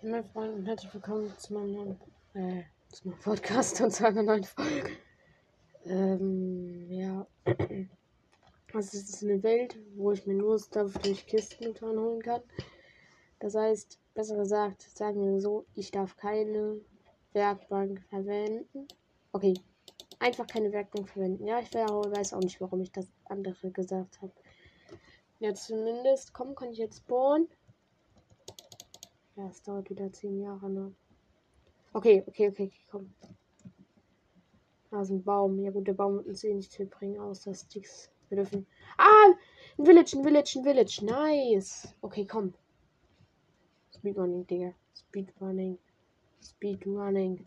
[0.00, 2.00] Meine Freunde und herzlich willkommen zu meinem neuen,
[2.34, 2.62] äh,
[2.92, 4.92] zu meinem Podcast und zu einer neuen Folge.
[5.84, 7.26] Ähm, ja.
[8.72, 12.42] Also es ist eine Welt, wo ich mir nur Stuff durch Kisten holen kann.
[13.40, 16.80] Das heißt, besser gesagt, sagen wir so, ich darf keine
[17.32, 18.86] Werkbank verwenden.
[19.32, 19.54] Okay,
[20.20, 21.44] einfach keine Werkbank verwenden.
[21.44, 24.32] Ja, ich weiß auch nicht, warum ich das andere gesagt habe.
[25.40, 27.48] Ja, zumindest, komm, kann ich jetzt spawnen?
[29.38, 30.92] Ja, es dauert wieder zehn Jahre, ne?
[31.92, 33.14] Okay, okay, okay, okay komm.
[34.90, 35.60] Da ist ein Baum.
[35.60, 38.10] Ja gut, der Baum wird uns eh nicht viel bringen, außer Sticks.
[38.28, 38.66] Wir dürfen.
[38.96, 39.32] Ah!
[39.78, 41.04] Ein Village, ein Village, ein Village.
[41.04, 41.94] Nice.
[42.00, 42.52] Okay, komm.
[43.94, 44.74] Speedrunning, Digga.
[44.92, 45.78] Speedrunning.
[46.42, 47.46] Speedrunning.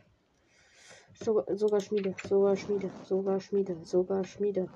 [1.13, 4.69] So, sogar Schmiede, sogar Schmiede, sogar Schmiede, sogar Schmiede.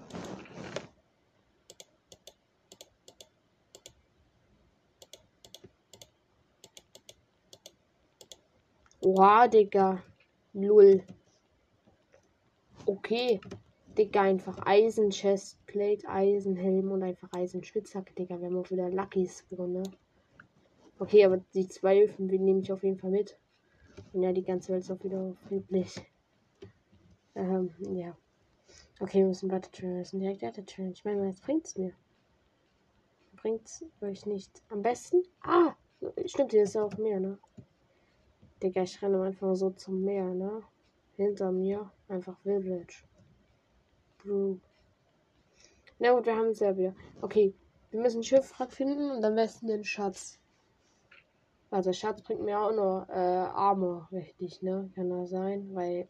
[9.05, 10.01] Oha, Digga.
[10.53, 11.03] Lull.
[12.87, 13.39] Okay.
[13.95, 18.39] Digga, einfach Eisen Chestplate, Eisenhelm und einfach Eisenspitzhacke, Digga.
[18.39, 19.83] Wir haben auch wieder Lucky Spawn, ne?
[20.97, 23.37] Okay, aber die zwei Öfen nehme ich auf jeden Fall mit.
[24.11, 26.01] Und ja, die ganze Welt ist auch wieder friedlich.
[27.35, 28.17] Ähm, ja.
[28.99, 29.91] Okay, wir müssen weiter trainen.
[29.91, 30.93] Wir müssen direkt weiter trainen.
[30.93, 31.93] Ich meine, was bringt's mir?
[33.35, 34.63] Bringt's euch nicht.
[34.69, 35.21] Am besten?
[35.43, 35.75] Ah!
[36.25, 37.37] Stimmt, hier ist ja auch mehr, ne?
[38.61, 40.63] Digga, ich renne einfach so zum Meer, ne?
[41.17, 43.03] Hinter mir einfach Village.
[44.17, 44.59] Bro.
[45.99, 46.95] Na gut, wir haben es ja wieder.
[47.21, 47.53] Okay,
[47.91, 50.39] wir müssen Schiffwrack finden und am besten den Schatz.
[51.71, 54.89] Also Schatz bringt mir auch noch äh, Arme, richtig, ne?
[54.95, 56.07] Kann das sein, weil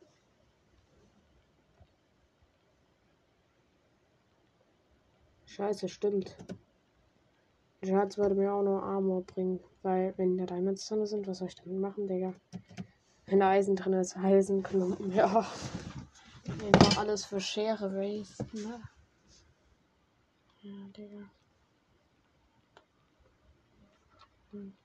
[5.45, 6.35] Scheiße, stimmt.
[7.85, 9.59] Schatz würde mir auch nur Armor bringen.
[9.81, 12.33] Weil, wenn da Diamonds drin sind, was soll ich damit machen, Digga?
[13.27, 15.45] Wenn da Eisen drin ist, Eisenklumpen, ja.
[16.47, 18.81] Einfach alles für Schere wasten, ne?
[20.61, 21.29] Ja, Digga.
[24.51, 24.75] Hm.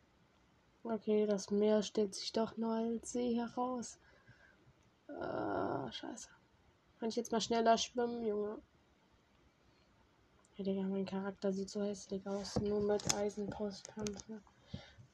[0.82, 3.98] Okay, das Meer stellt sich doch nur als See heraus.
[5.08, 6.28] Äh, scheiße.
[6.98, 8.58] Kann ich jetzt mal schneller schwimmen, Junge?
[10.60, 12.60] Ja, Digga, mein Charakter sieht so hässlich aus.
[12.60, 14.42] Nur mit Eisenpostpanzer.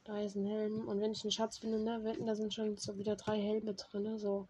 [0.05, 0.89] Eisenhelm.
[0.89, 3.73] Und wenn ich einen Schatz finde, ne, wetten, da sind schon so wieder drei Helme
[3.73, 4.03] drin.
[4.03, 4.19] Ne?
[4.19, 4.49] So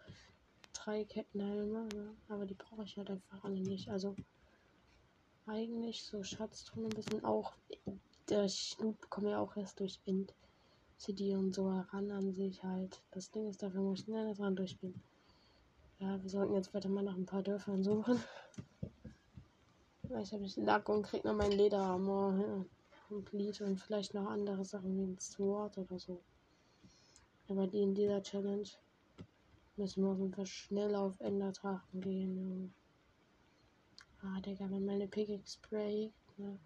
[0.73, 1.87] drei Kettenhelme.
[1.93, 2.15] Ne?
[2.29, 3.91] Aber die brauche ich halt einfach alle nicht.
[3.91, 4.15] Also
[5.45, 7.53] eigentlich so Schatz drin ein bisschen auch.
[8.29, 10.33] Der Schnup bekomme ja auch erst durch End
[10.97, 13.03] CD und so heran an sich halt.
[13.11, 14.99] Das Ding ist, dafür muss ich schneller dran durchspielen.
[15.99, 18.19] Ja, wir sollten jetzt weiter mal nach ein paar Dörfern suchen.
[20.07, 22.65] Vielleicht habe ich Lack und krieg noch mein Lederarmor ja,
[23.09, 26.23] complete und vielleicht noch andere Sachen wie ein Sword oder so.
[27.49, 28.67] Aber die in dieser Challenge
[29.75, 32.73] müssen wir auf jeden Fall schnell auf Endertrachten gehen.
[34.21, 36.57] Ah, Digga, wenn meine Pickaxe breakt, ne?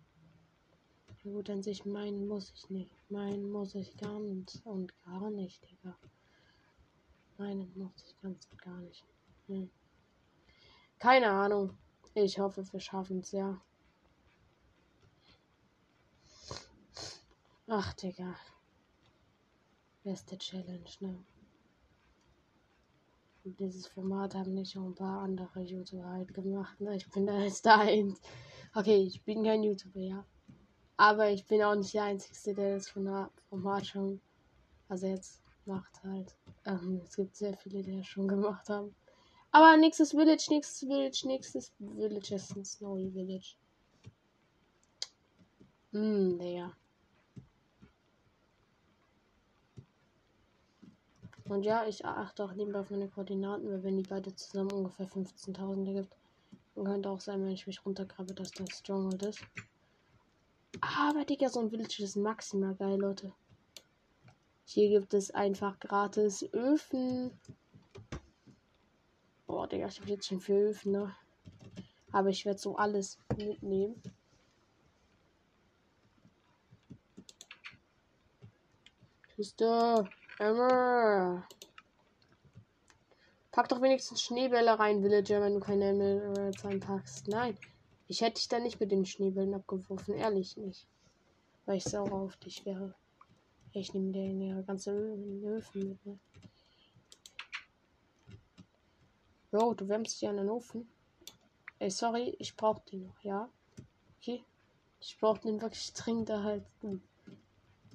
[1.24, 2.92] Ja gut, an sich meinen muss ich nicht.
[3.10, 5.96] Meinen muss ich ganz und gar nicht, Digga.
[7.38, 9.04] Meinen muss ich ganz und gar nicht.
[9.48, 9.70] Hm.
[11.00, 11.78] Keine Ahnung.
[12.14, 13.62] Ich hoffe, wir schaffen es, ja.
[17.68, 18.36] Ach, Digga.
[20.04, 21.24] Beste Challenge, ne?
[23.44, 26.98] Und dieses Format haben nicht schon ein paar andere YouTuber halt gemacht, ne?
[26.98, 27.82] Ich bin da jetzt da.
[28.76, 30.26] Okay, ich bin kein YouTuber, ja.
[30.98, 33.32] Aber ich bin auch nicht der Einzige, der das Format
[33.86, 34.22] schon,
[34.90, 36.36] also jetzt macht halt.
[36.66, 38.94] Ähm, es gibt sehr viele, die das schon gemacht haben.
[39.52, 43.56] Aber nächstes Village, nächstes Village, nächstes Village ist ein Snowy Village.
[45.92, 46.72] Hm, Digga.
[51.50, 55.10] Und ja, ich achte auch nebenbei auf meine Koordinaten, weil wenn die beide zusammen ungefähr
[55.10, 56.16] 15.000 ergibt,
[56.76, 59.42] dann könnte auch sein, wenn ich mich runtergrabe, dass das Stronghold ist.
[60.80, 63.34] Aber Digga, so ein Village ist maximal geil, Leute.
[64.64, 67.32] Hier gibt es einfach gratis Öfen.
[69.62, 71.16] Boah, Digga, ich habe jetzt schon vier Öfen, ne?
[72.12, 74.02] Aber ich werde so alles mitnehmen.
[79.36, 80.10] Küste.
[80.40, 81.48] Emma.
[83.52, 87.28] Pack doch wenigstens Schneebälle rein, Villager, wenn du keine Emeralds einpackst.
[87.28, 87.56] Nein.
[88.08, 90.16] Ich hätte dich da nicht mit den Schneebällen abgeworfen.
[90.16, 90.88] Ehrlich nicht.
[91.68, 92.96] Weil ich sauer auf dich wäre.
[93.74, 96.20] Ich nehme dir ganze Öfen mit, ne?
[99.52, 100.90] Jo, du wärmst dir den Ofen.
[101.80, 103.50] Ey, sorry, ich brauch den noch, ja?
[104.18, 104.44] Okay.
[105.00, 107.02] Ich brauch den wirklich dringend erhalten.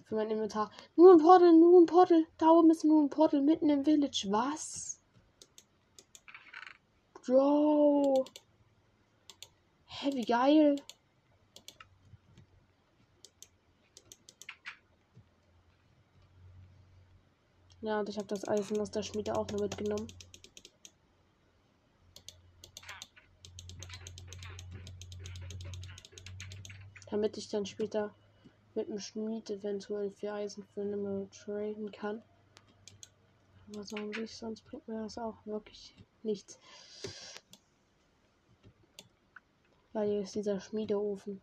[0.05, 0.71] für mein Inventar.
[0.97, 2.27] Nur ein Portal, nur ein Portal.
[2.39, 4.27] Da oben ist nur ein Portal mitten im Village.
[4.31, 5.01] Was?
[7.25, 8.25] Bro.
[9.87, 10.77] Hä, wie geil.
[17.81, 20.09] Ja, und ich habe das Eisen aus der Schmiede auch nur mitgenommen.
[27.17, 28.15] Damit ich dann später
[28.75, 32.23] mit dem Schmied eventuell für Eisen für eine traden kann.
[33.71, 36.59] Aber an sich, sonst bringt mir das auch wirklich nichts.
[39.95, 41.41] Weil hier ist dieser Schmiedeofen.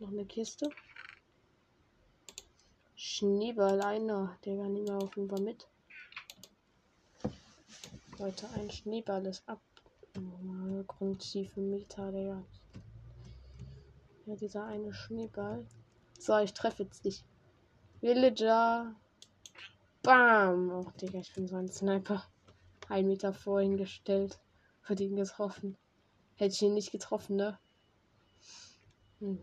[0.00, 0.68] Noch eine Kiste.
[2.96, 5.68] Schneeball einer, der gar nicht mehr auf dem war mit.
[8.18, 9.60] Leute, ein Schneeball ist ab.
[10.88, 12.42] Grundtiefe Meter, Digga.
[14.28, 15.64] Ja, dieser eine Schneeball.
[16.18, 17.24] So, ich treffe jetzt dich.
[18.02, 18.94] Villager.
[20.02, 20.70] Bam.
[20.70, 22.22] Oh, Digga, ich bin so ein Sniper.
[22.90, 24.38] Ein Meter vorhin gestellt.
[24.82, 25.78] Für den getroffen.
[26.34, 27.58] Hätte ich ihn nicht getroffen, ne?
[29.20, 29.42] Hm.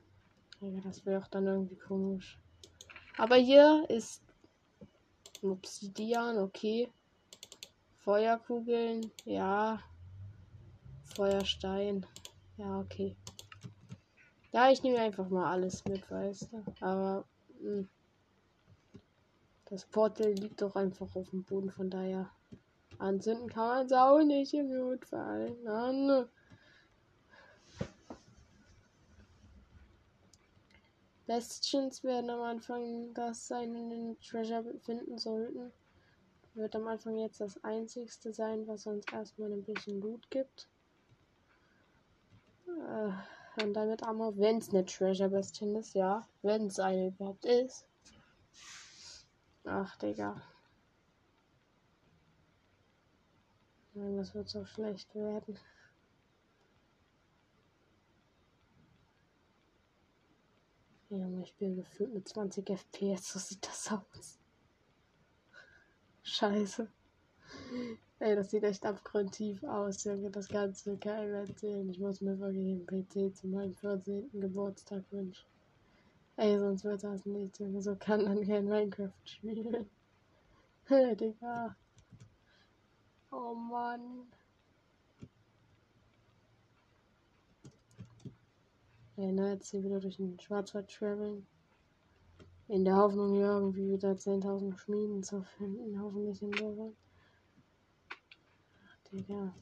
[0.62, 2.38] Ja, das wäre auch dann irgendwie komisch.
[3.18, 4.22] Aber hier ist
[5.42, 6.92] Obsidian, okay.
[7.98, 9.82] Feuerkugeln, ja.
[11.16, 12.06] Feuerstein,
[12.58, 13.16] ja, okay.
[14.56, 16.64] Ja, ich nehme einfach mal alles mit, weißt du.
[16.80, 17.26] Aber
[17.60, 17.70] mh.
[17.72, 17.90] Hm.
[19.66, 22.32] das Portal liegt doch einfach auf dem Boden, von daher
[22.98, 25.58] anzünden kann man es auch nicht im Notfall.
[25.62, 26.30] Na, ne.
[31.28, 35.74] Bastions werden am Anfang das seinen Treasure finden sollten.
[36.54, 40.70] Wird am Anfang jetzt das einzigste sein, was uns erstmal ein bisschen Loot gibt.
[42.68, 43.12] Äh,
[43.64, 46.28] und damit Armor, wenn es eine Treasure Bastion ist, ja.
[46.42, 47.86] Wenn es eine überhaupt ist.
[49.66, 50.42] Ach, Digga.
[53.94, 55.58] Nein, das wird so schlecht werden.
[61.10, 63.34] Junge, ich bin gefühlt mit 20 FPS.
[63.34, 64.40] So sieht das aus.
[66.24, 66.90] Scheiße.
[68.20, 70.30] Ey, das sieht echt abgrundtief aus, Junge.
[70.32, 71.90] Das kannst du keinem erzählen.
[71.90, 74.30] Ich muss mir wirklich einen PC zu meinem 14.
[74.40, 75.46] Geburtstag wünschen.
[76.38, 77.82] Ey, sonst wird das nicht, Junge.
[77.82, 79.90] So kann man kein Minecraft spielen.
[80.90, 81.76] Digga.
[83.32, 84.28] Oh Mann.
[89.18, 91.46] Ja, ne, jetzt hier wieder durch den Schwarzwald traveln.
[92.70, 96.02] In der Hoffnung, hier irgendwie wieder 10.000 Schmieden zu finden.
[96.02, 97.05] Hoffentlich in der Ach,
[99.16, 99.54] Digga.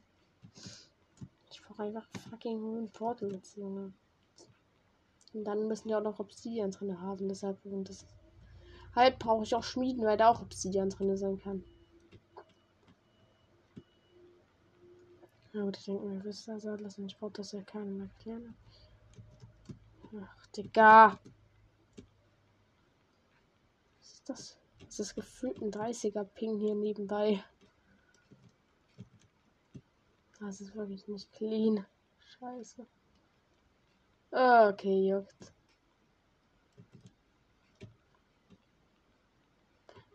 [1.51, 3.93] Ich brauche einfach fucking ein Portal jetzt, Junge.
[5.33, 7.29] Und dann müssen die auch noch Obsidian drin haben.
[7.29, 8.05] Deshalb, und das
[8.95, 11.63] halt brauche ich auch Schmieden, weil da auch Obsidian drin sein kann.
[15.53, 18.55] Aber ich denke mir, wisst ihr, also, lassen ich brauche das ja keinem erklären.
[20.19, 21.19] Ach, Digga.
[23.99, 24.57] Was ist das?
[24.79, 27.43] Das ist gefühlt ein 30er Ping hier nebenbei.
[30.45, 31.85] Das ist wirklich nicht clean.
[32.19, 32.85] Scheiße.
[34.29, 35.53] Okay, juckt.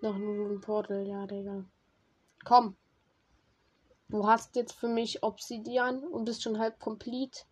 [0.02, 1.64] Noch ein Portal, ja, Digga.
[2.44, 2.76] Komm.
[4.10, 7.46] Du hast jetzt für mich Obsidian und bist schon halb komplett.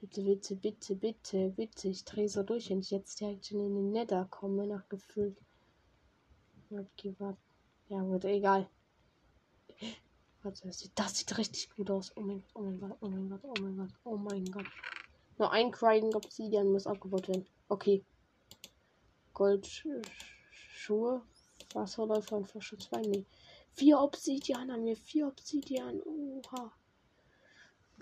[0.00, 1.88] Bitte, bitte, bitte, bitte, bitte.
[1.88, 5.38] Ich drehe so durch, wenn ich jetzt direkt schon in den Nether komme, nach gefühlt.
[6.70, 8.66] Ja, gut, egal.
[10.42, 12.12] Warte, das sieht, das sieht richtig gut aus.
[12.16, 14.66] Oh mein, oh mein Gott, oh mein Gott, oh mein Gott, oh mein Gott.
[15.38, 17.46] Nur ein Crying Obsidian muss abgebaut werden.
[17.68, 18.04] Okay.
[19.34, 20.02] Goldschuhe.
[21.74, 23.00] Wasserläufer und Flasche 2.
[23.02, 23.24] Nee.
[23.72, 24.96] Vier Obsidian haben wir.
[24.96, 26.02] Vier Obsidian.
[26.02, 26.72] Oha.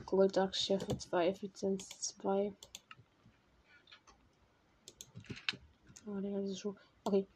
[0.06, 2.54] Goldachschärfe 2, Effizienz 2.
[6.06, 6.76] Oh, das ist schon.
[7.04, 7.26] Okay.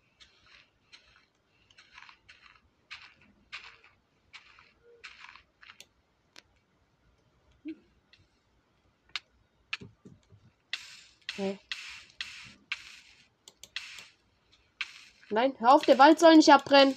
[11.36, 11.58] Okay.
[15.30, 16.96] Nein, hör auf, der Wald soll nicht abbrennen.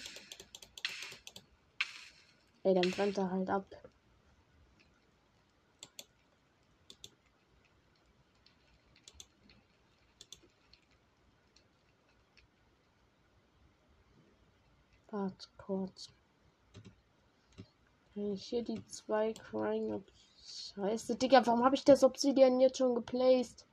[2.61, 3.65] Ey, dann brennt er halt ab.
[15.09, 16.09] Warte kurz.
[18.13, 20.11] Wenn ich hier die zwei Crying Ob
[20.43, 23.66] Scheiße, Digga, warum habe ich das Obsidian jetzt schon geplaced?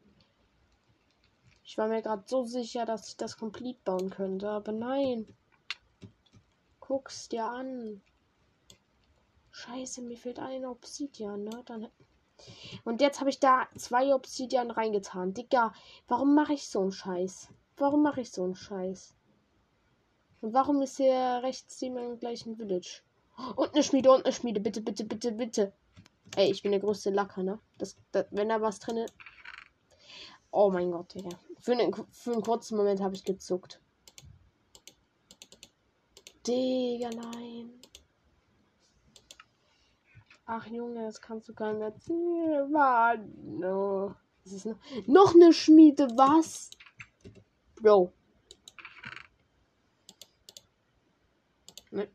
[1.65, 5.27] Ich war mir gerade so sicher, dass ich das komplett bauen könnte, aber nein.
[6.79, 8.03] Guck's dir an.
[9.51, 11.63] Scheiße, mir fehlt ein Obsidian, ne?
[11.65, 11.89] Dann
[12.85, 15.33] und jetzt habe ich da zwei Obsidian reingetan.
[15.33, 15.73] Digga,
[16.09, 17.49] warum mache ich so einen Scheiß?
[17.77, 19.15] Warum mache ich so einen Scheiß?
[20.41, 23.03] Und warum ist hier rechts jemand gleich ein Village?
[23.57, 24.61] Und eine Schmiede und eine Schmiede.
[24.61, 25.73] Bitte, bitte, bitte, bitte.
[26.37, 27.59] Ey, ich bin der größte Lacker, ne?
[27.79, 29.15] Das, das, wenn da was drin ist.
[30.57, 31.31] Oh mein Gott, Digga.
[31.59, 33.81] Für einen, für einen kurzen Moment habe ich gezuckt.
[36.47, 37.73] Digga, nein.
[40.47, 42.71] Ach Junge, das kannst du gar nicht erzählen.
[42.71, 43.59] Mann.
[43.59, 44.15] No.
[44.45, 46.71] Das ist noch, noch eine Schmiede, was?
[47.83, 48.13] Bro.
[51.91, 52.09] Ne.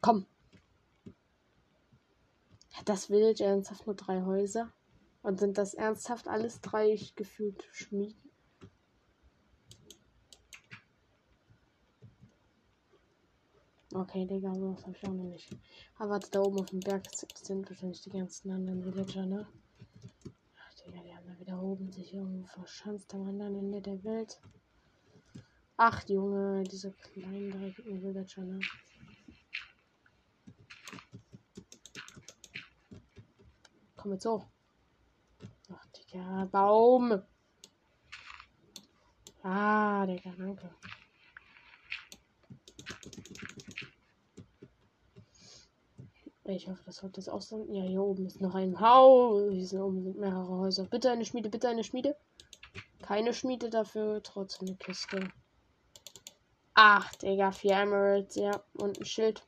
[0.00, 0.26] Komm.
[2.86, 4.72] Hat das Village ernsthaft nur drei Häuser?
[5.22, 8.16] Und sind das ernsthaft alles drei gefühlt Schmieden?
[13.92, 15.50] Okay, Digga, so habe ich auch noch nicht.
[15.96, 17.02] Aber warte, da oben auf dem Berg
[17.34, 19.48] sind wahrscheinlich die ganzen anderen Villager, ne?
[20.56, 24.40] Ach, Digga, die haben da wieder oben sich irgendwo verschanzt am anderen Ende der Welt.
[25.76, 28.60] Ach, Junge, diese kleinen dreckigen Villager, ne?
[34.06, 34.46] Komm jetzt hoch.
[35.74, 37.22] Ach, Digga, Baum.
[39.42, 40.70] Ah, Digga, danke.
[46.44, 47.74] Ich hoffe, das sollte es auch sein.
[47.74, 49.50] Ja, hier oben ist noch ein Haus.
[49.50, 50.84] Hier oben mehrere Häuser.
[50.84, 52.16] Bitte eine Schmiede, bitte eine Schmiede.
[53.02, 55.32] Keine Schmiede dafür, trotzdem eine Kiste.
[56.74, 58.62] Ach, Digga, vier Emeralds, ja.
[58.74, 59.44] Und ein Schild.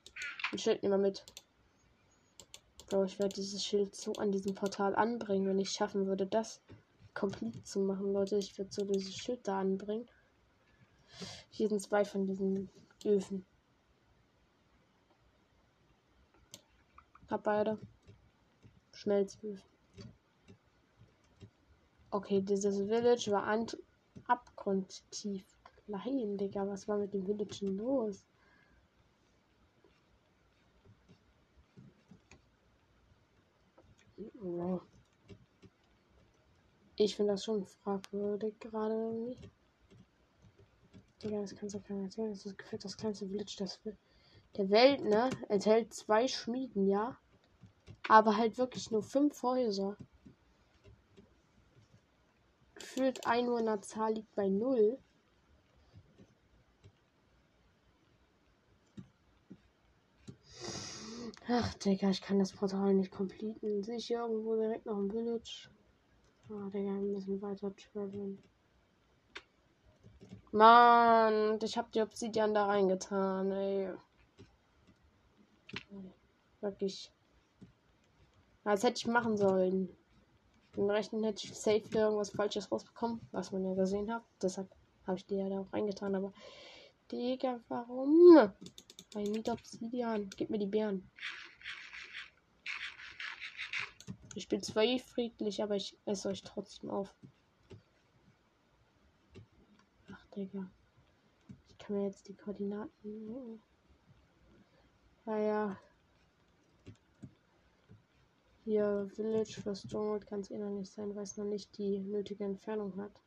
[0.51, 1.25] Ein Schild nehmen wir mit.
[2.89, 6.61] Bro, ich werde dieses Schild so an diesem Portal anbringen, wenn ich schaffen würde, das
[7.13, 8.37] komplett zu machen, Leute.
[8.39, 10.09] Ich würde so dieses Schild da anbringen.
[11.51, 12.71] Hier sind zwei von diesen
[13.05, 13.45] Öfen.
[17.29, 17.79] Hab beide.
[18.93, 19.63] Schmelzöfen.
[22.11, 23.47] Okay, dieses Village war
[24.27, 25.45] abgrundtief
[25.85, 26.67] klein, Digga.
[26.67, 28.25] Was war mit dem Village los?
[34.57, 34.81] Wow.
[36.97, 39.51] Ich finde das schon fragwürdig gerade irgendwie.
[41.23, 42.31] Digga, das kannst du keiner erzählen.
[42.31, 43.81] Das ist gefühlt das kleinste Village das
[44.57, 45.29] der Welt, ne?
[45.49, 47.19] Enthält zwei Schmieden, ja.
[48.09, 49.97] Aber halt wirklich nur fünf Häuser.
[52.75, 54.99] Gefühlt Einwohnerzahl liegt bei null.
[61.51, 63.83] Ach, Digga, ich kann das Portal nicht completen.
[63.83, 65.71] Sehe ich irgendwo direkt noch ein Village?
[66.51, 68.39] Ah, Digga, wir müssen weiter traveln.
[70.53, 73.95] Mann, ich hab die Obsidian da reingetan, ey.
[76.61, 77.11] Wirklich.
[78.65, 79.89] Das hätte ich machen sollen.
[80.77, 84.23] Im Rechten hätte ich safe irgendwas Falsches rausbekommen, was man ja gesehen hat.
[84.43, 84.69] Deshalb
[85.07, 86.15] habe ich die ja da auch reingetan.
[86.15, 86.35] Aber,
[87.11, 88.53] Digga, warum?
[89.13, 90.29] Bei Need Obsidian.
[90.37, 91.11] Gib mir die Bären.
[94.35, 97.15] Ich bin zwar eh friedlich, aber ich esse euch trotzdem auf.
[100.13, 100.71] Ach, Digga.
[101.69, 103.61] Ich kann mir jetzt die Koordinaten.
[105.25, 105.79] Naja.
[108.65, 111.99] Hier Village für Stronghold kann es eh noch nicht sein, weil es noch nicht die
[112.01, 113.23] nötige Entfernung hat.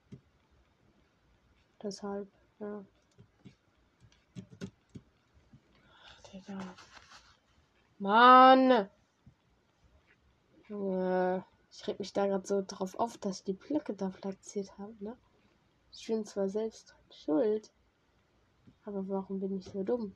[1.81, 2.85] Deshalb, ja.
[6.51, 6.75] Digga.
[7.99, 8.89] Mann!
[11.69, 14.93] Ich reg mich da gerade so drauf auf, dass ich die Blöcke da platziert habe,
[14.99, 15.17] ne?
[15.93, 17.71] Ich bin zwar selbst schuld,
[18.83, 20.15] aber warum bin ich so dumm?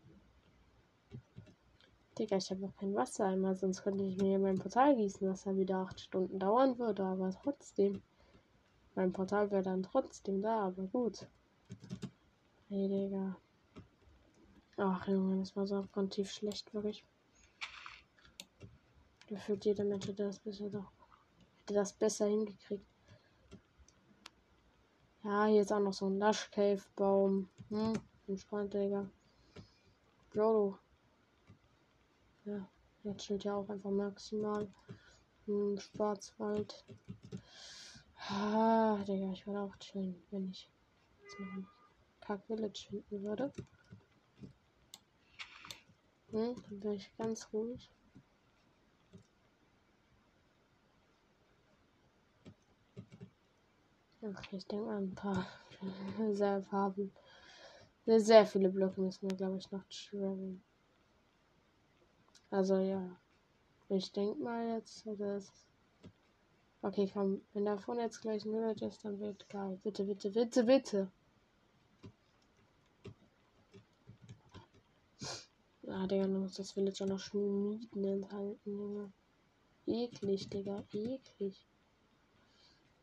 [2.18, 5.44] Digga, ich habe noch kein Wasser einmal, sonst könnte ich mir mein Portal gießen, was
[5.44, 8.01] dann wieder acht Stunden dauern würde, aber trotzdem.
[8.96, 11.27] Mein Portal wäre dann trotzdem da, aber gut.
[12.70, 13.36] Hey, Digga.
[14.77, 17.05] Ach, Junge, das war so abgrundtief schlecht, wirklich.
[19.27, 20.91] Gefühlt jeder Mensch hätte das besser doch.
[21.62, 22.86] Hätte das besser hingekriegt.
[25.24, 27.50] Ja, hier ist auch noch so ein Lush Cave Baum.
[27.70, 27.94] Hm,
[28.27, 29.10] entspannt, Digga.
[30.32, 30.77] Bro,
[32.44, 32.70] ja,
[33.03, 34.67] jetzt steht ja auch einfach maximal
[35.48, 36.86] im Schwarzwald.
[38.29, 40.70] Ah, Digga, ich würde auch chillen, wenn ich
[41.24, 41.67] jetzt noch ein
[42.20, 43.51] Kack Village finden würde.
[46.36, 47.89] Ne, dann bin ich ganz ruhig.
[54.22, 55.48] Okay, ich denke mal ein paar
[56.34, 57.13] sehr Farben.
[58.06, 60.62] Sehr, sehr viele Blöcke müssen wir, glaube ich, noch schwimmen.
[62.50, 63.15] Also ja.
[63.88, 65.54] Ich denke mal jetzt, dass.
[66.82, 69.80] Okay, komm, wenn davon jetzt gleich 0 ist, dann wird geil.
[69.84, 71.10] Bitte, bitte, bitte, bitte.
[75.88, 79.13] Ah, Digga, dann muss das Villager noch Schmieden enthalten, Junge.
[79.86, 81.68] Eklig, Digga, eklig.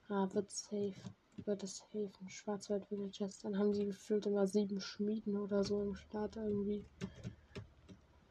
[0.08, 0.94] Ah, wird safe.
[1.36, 2.10] Wird es safe.
[2.28, 3.38] Schwarzwald Villagers.
[3.38, 6.84] Dann haben die gefühlt immer sieben Schmieden oder so im Start irgendwie.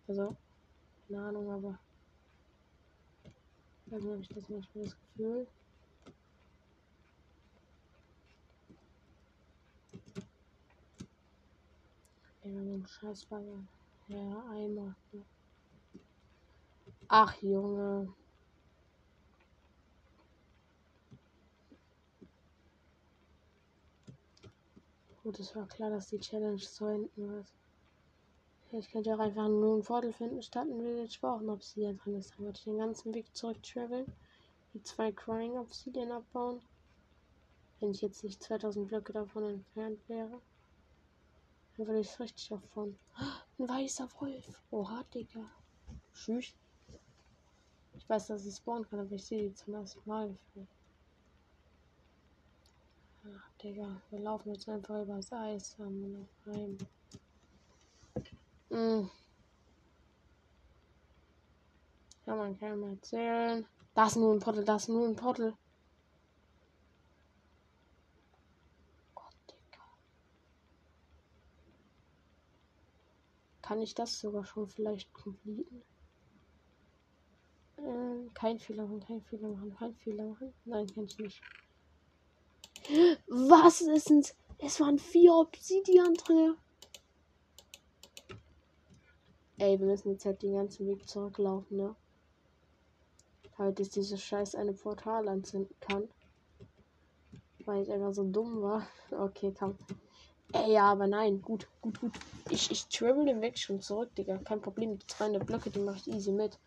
[0.08, 0.36] Also,
[1.08, 1.79] keine Ahnung, aber.
[3.89, 5.48] Also habe ich das manchmal das Gefühl.
[12.43, 13.63] Ja, mit dem Scheißbagger.
[14.12, 14.53] Ja.
[14.68, 14.96] Ne?
[17.08, 18.13] Ach, Junge.
[25.24, 27.48] Gut, es war klar, dass die Challenge zu enden wird.
[28.74, 32.32] Ich könnte auch einfach nur einen Vorteil finden, statt ein Village brauchen Obsidian drin ist.
[32.32, 34.12] Dann würde ich den ganzen Weg zurück traveln,
[34.74, 36.62] die zwei Crying Obsidian abbauen.
[37.80, 40.41] Wenn ich jetzt nicht 2000 Blöcke davon entfernt wäre.
[41.78, 42.98] Dann würde ich richtig aufbauen.
[43.58, 44.62] Ein weißer Wolf.
[44.72, 45.50] Oha, Digga.
[46.13, 46.54] Tschüss.
[47.94, 50.38] Ich weiß, dass es spawnen kann, aber ich sehe die zum ersten Mal.
[53.25, 54.01] Ach, Digga.
[54.10, 55.78] Wir laufen jetzt einfach übers Eis.
[55.80, 56.78] Haben wir noch heim.
[58.70, 59.10] Mm.
[62.25, 63.66] Ja, man kann mal erzählen.
[63.94, 65.54] Das ist nur ein Portal, das ist nur ein Portal.
[73.72, 75.82] Kann ich das sogar schon vielleicht completen.
[77.78, 80.54] Äh, kein Fehler machen, kein Fehler machen, kein Fehler machen.
[80.66, 81.42] Nein, kann ich nicht.
[83.30, 84.25] Was ist denn?
[84.58, 86.56] Es waren vier Obsidian drin.
[89.58, 91.95] Ey, wir müssen jetzt halt den ganzen Weg zurücklaufen, ne?
[93.58, 96.10] Damit ich dieses Scheiß eine Portal anzünden kann.
[97.63, 98.86] Weil ich einfach so dumm war.
[99.12, 99.78] Okay, komm.
[100.54, 101.42] Ey, ja, aber nein.
[101.42, 102.20] Gut, gut, gut.
[102.50, 104.38] Ich, ich travel den Weg schon zurück, Digga.
[104.40, 104.98] Kein Problem.
[105.00, 106.60] Die 200 Blöcke, die mache ich easy mit.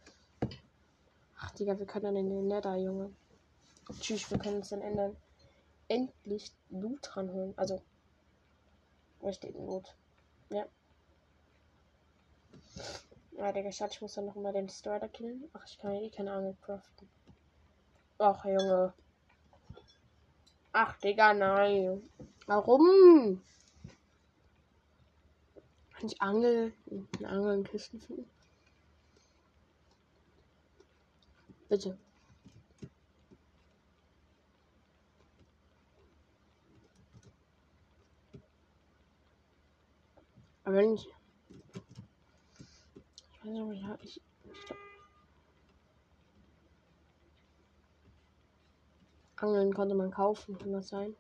[1.38, 3.14] Ach, Digga, wir können dann in den Nether, Junge.
[4.01, 5.16] Tschüss, wir können uns dann ändern.
[5.88, 7.53] Endlich Loot ranholen.
[7.57, 7.83] Also,
[9.23, 9.94] richtig Loot.
[10.51, 10.66] Ja.
[13.33, 15.51] Ja, Digga, Schatz, ich muss dann noch mal den Strider killen.
[15.53, 17.09] Ach, ich kann ja eh keine Angel craften.
[18.18, 18.94] Ach, Junge.
[20.73, 22.09] Ach, Digga, nein.
[22.47, 23.42] Warum?
[26.04, 28.30] Kann ich Angel, in Angeln Kisten finden?
[31.70, 31.98] Bitte.
[40.64, 41.08] Aber wenn ich.
[43.32, 44.76] Ich weiß nicht, ob ich, ich, ich
[49.36, 51.16] Angeln konnte man kaufen, kann das sein?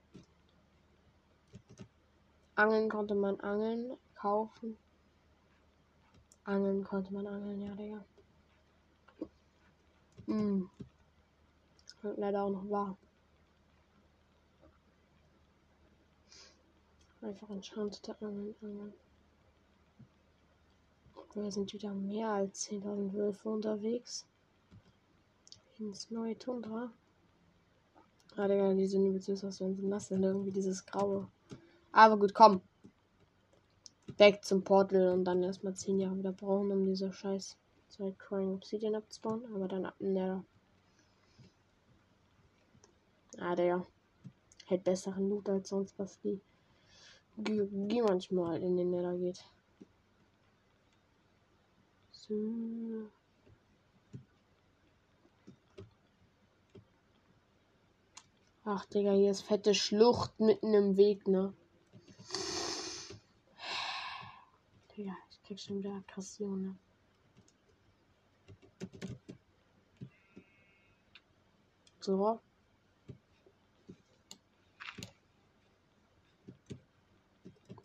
[2.54, 4.78] Angeln konnte man angeln, kaufen.
[6.44, 8.04] Angeln konnte man angeln, ja, Digga.
[10.24, 10.70] Hm.
[12.00, 12.96] Kommt leider auch noch wahr.
[17.20, 18.94] Einfach enchanted Angeln, Angeln.
[21.34, 24.26] Wir sind wieder mehr als 10.000 Wölfe unterwegs.
[25.78, 26.90] Ins neue Tundra.
[28.36, 30.22] Ah, Digga, die sehen übelst süß aus, wenn sie nass sind.
[30.22, 31.28] Irgendwie dieses Graue.
[31.92, 32.62] Aber gut, komm
[34.18, 37.56] weg zum Portal und dann erstmal 10 Jahre wieder brauchen, um diese scheiß
[37.88, 40.44] zwei Crying Obsidian abzubauen, aber dann ab Nether.
[43.38, 43.86] Ah, der
[44.66, 46.40] hält besseren Loot als sonst was die
[47.36, 49.44] G manchmal in den Nether geht.
[52.12, 53.10] So.
[58.64, 61.52] Ach, Digga, hier ist fette Schlucht mitten im Weg, ne?
[64.96, 66.62] Ja, ich krieg schon wieder Aggression.
[66.62, 66.76] Ne?
[72.00, 72.40] So.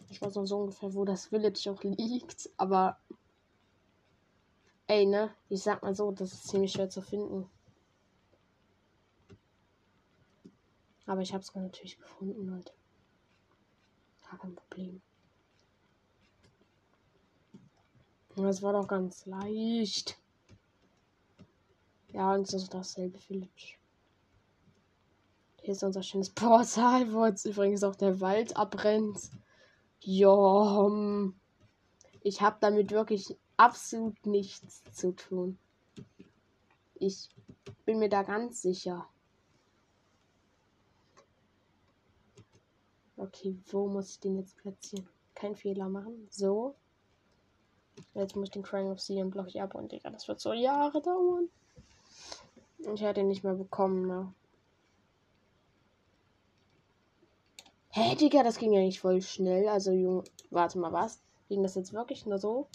[0.10, 3.00] Ich weiß noch so ungefähr, wo das Village auch liegt, aber
[4.88, 5.34] ey, ne?
[5.50, 7.50] Ich sag mal so, das ist ziemlich schwer zu finden.
[11.06, 12.74] Aber ich hab's natürlich gefunden, Leute.
[14.30, 15.02] Gar kein Problem.
[18.41, 20.17] Das war doch ganz leicht.
[22.13, 23.75] Ja, und es ist dasselbe Village.
[25.62, 29.30] Hier ist unser schönes Portal, wo jetzt übrigens auch der Wald abbrennt.
[29.99, 30.89] Ja,
[32.21, 35.60] ich habe damit wirklich absolut nichts zu tun.
[36.95, 37.30] Ich
[37.86, 39.08] bin mir da ganz sicher.
[43.17, 45.08] Okay, wo muss ich den jetzt platzieren?
[45.36, 46.28] Kein Fehler machen.
[46.32, 46.75] So.
[48.13, 51.01] Jetzt muss ich den Crying Obsidian Block hier ab und Digga, das wird so Jahre
[51.01, 51.49] dauern.
[52.93, 54.33] Ich hätte ihn nicht mehr bekommen, ne?
[57.91, 59.67] Hä, hey, Digga, das ging ja nicht voll schnell.
[59.67, 61.21] Also, Junge, warte mal, was?
[61.49, 62.67] Ging das jetzt wirklich nur so?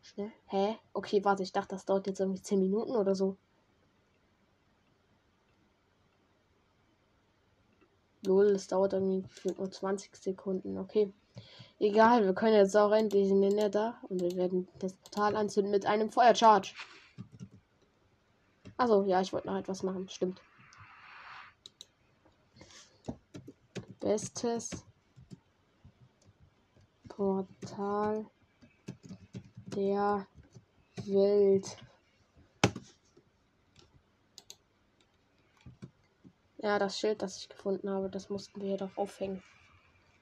[0.00, 0.32] Schnell?
[0.46, 0.78] Hä?
[0.92, 3.36] Okay, warte, ich dachte, das dauert jetzt irgendwie 10 Minuten oder so.
[8.24, 9.24] Lol, es dauert irgendwie
[9.56, 10.78] nur 20 Sekunden.
[10.78, 11.12] Okay.
[11.78, 15.70] Egal, wir können jetzt auch endlich in den Nether und wir werden das Portal anzünden
[15.70, 16.72] mit einem Feuercharge.
[18.78, 20.08] Also ja, ich wollte noch etwas machen.
[20.08, 20.40] Stimmt.
[24.00, 24.70] Bestes
[27.08, 28.26] Portal
[29.66, 30.26] der
[31.04, 31.76] Welt.
[36.58, 39.42] Ja, das Schild, das ich gefunden habe, das mussten wir doch aufhängen.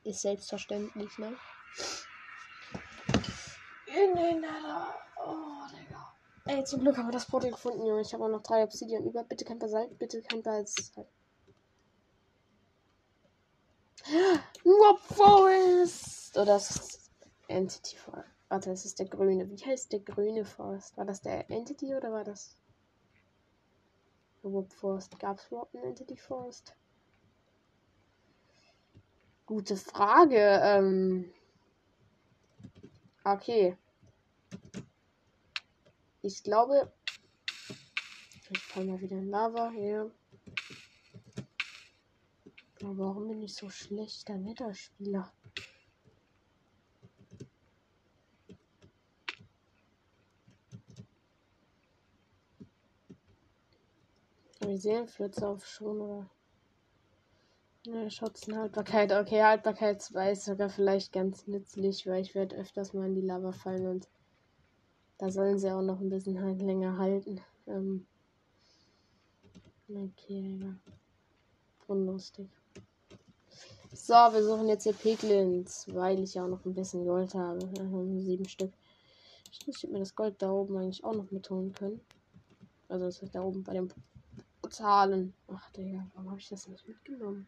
[0.05, 1.35] Ist selbstverständlich, ne?
[3.87, 4.95] In den Nether.
[5.17, 6.15] Oh, Digga.
[6.45, 8.03] Ey, zum Glück haben wir das Portal gefunden, Junge.
[8.03, 9.25] Ich habe auch noch drei Obsidian über.
[9.25, 11.09] Bitte kein Basalt, bitte kein Basalt.
[14.63, 16.37] Mob Forest!
[16.37, 17.11] Oder das
[17.49, 18.29] Entity Forest.
[18.51, 19.49] Warte, das ist der grüne.
[19.49, 20.97] Wie heißt der grüne Forest?
[20.99, 22.59] War das der Entity oder war das
[24.43, 25.19] Mob Forest?
[25.19, 26.77] Gab es überhaupt einen Entity Forest?
[29.47, 30.61] Gute Frage.
[30.63, 31.31] Ähm
[33.25, 33.77] okay.
[36.23, 36.91] Ich glaube.
[38.51, 40.11] Ich fall mal wieder in Lava hier.
[42.83, 45.33] Aber warum bin ich so schlechter Netterspieler?
[54.61, 56.34] Wir sehen Flitze auf schon, oder?
[58.09, 59.13] Schutzenhaltbarkeit.
[59.13, 63.21] Okay, Haltbarkeit 2 ist sogar vielleicht ganz nützlich, weil ich werde öfters mal in die
[63.21, 64.09] Lava fallen und
[65.19, 67.43] da sollen sie auch noch ein bisschen halt länger halten.
[67.67, 68.07] Ähm
[69.89, 70.75] okay, ja.
[71.87, 72.49] Unlustig.
[73.93, 77.61] So, wir suchen jetzt hier Piglins, weil ich ja auch noch ein bisschen Gold habe.
[78.19, 78.73] sieben Stück.
[79.53, 82.01] Ich hätte mir das Gold da oben eigentlich auch noch mitholen können.
[82.89, 83.93] Also das ist da oben bei den
[84.71, 85.35] Zahlen.
[85.49, 87.47] Ach Digga, warum habe ich das nicht mitgenommen?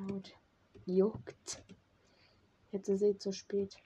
[0.00, 0.34] Ja gut.
[0.86, 1.62] Juckt.
[2.72, 3.76] Jetzt ist eh zu spät.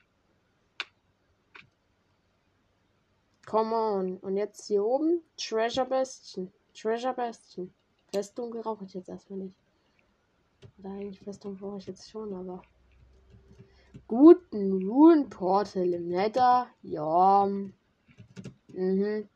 [3.47, 4.17] Come on.
[4.19, 6.53] Und jetzt hier oben Treasure Bastion.
[6.75, 7.73] Treasure Bastion.
[8.13, 9.57] Festung brauche ich jetzt erstmal nicht.
[10.79, 12.63] Oder eigentlich Festung brauche ich jetzt schon, aber.
[14.07, 16.69] Guten Rune Portal im Nether.
[16.83, 17.49] Ja.
[18.69, 19.29] Mhm.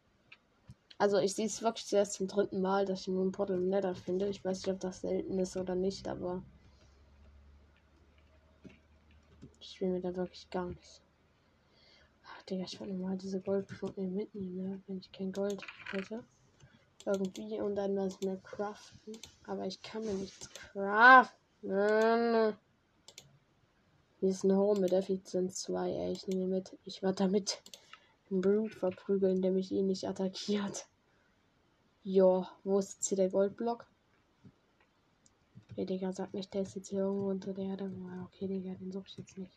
[0.98, 3.94] Also ich sehe es wirklich erst zum dritten Mal, dass ich einen Portal im Nether
[3.94, 4.28] finde.
[4.28, 6.42] Ich weiß nicht, ob das selten ist oder nicht, aber.
[9.70, 11.02] Ich will mir da wirklich gar nichts.
[12.24, 14.82] Ach, Digga, ich wollte mal diese Goldknoten mitnehmen, ne?
[14.86, 16.24] wenn ich kein Gold hätte.
[17.04, 19.18] Irgendwie und dann was mehr craften.
[19.46, 22.56] Aber ich kann mir nichts craften.
[24.20, 26.12] Hier ist ein Home mit Effizienz 2, ey.
[26.12, 26.76] Ich nehme mit.
[26.86, 27.62] Ich werde damit
[28.30, 30.86] einen Brute verprügeln, der mich eh nicht attackiert.
[32.04, 33.86] Jo, wo ist jetzt hier der Goldblock?
[35.78, 37.92] Okay, Digga, sag nicht, der ist jetzt hier irgendwo unter der Erde.
[38.24, 39.56] Okay, Digga, den suche ich jetzt nicht.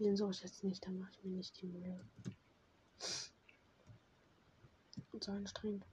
[0.00, 2.00] Den suche ich jetzt nicht, da mache ich mir nicht die Mühe.
[5.12, 5.86] Und so anstrengend.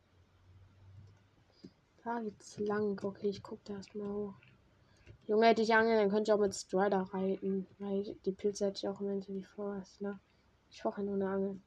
[2.04, 3.00] Da geht's lang.
[3.04, 4.34] Okay, ich guck da erstmal hoch.
[5.28, 7.68] Junge, hätte ich angeln, dann könnte ich auch mit Strider reiten.
[7.78, 10.20] Weil die Pilze hätte ich auch im Endeffekt Forest, ne?
[10.72, 11.60] Ich brauche nur eine Angel.